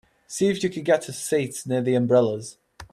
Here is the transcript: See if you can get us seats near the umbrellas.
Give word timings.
See 0.25 0.47
if 0.49 0.63
you 0.63 0.71
can 0.71 0.81
get 0.81 1.07
us 1.09 1.19
seats 1.23 1.67
near 1.67 1.79
the 1.83 1.93
umbrellas. 1.93 2.57